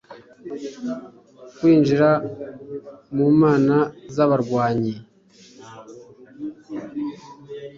[1.57, 2.09] kwinjira
[3.15, 3.77] mu mana
[4.15, 4.95] z'abarwanyi